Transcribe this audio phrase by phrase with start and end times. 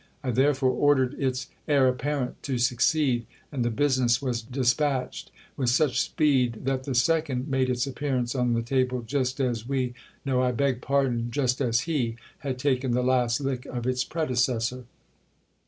[0.23, 6.01] I therefore ordered its heir apparent to succeed; and the business was despatched with such
[6.01, 9.93] speed, that the second made its appearance on the table, just as we;—
[10.25, 14.85] no:— I beg pardon; —just as he had taken the last lick of its predecessor.